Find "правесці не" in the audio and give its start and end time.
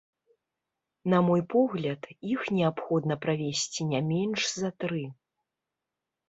3.27-4.01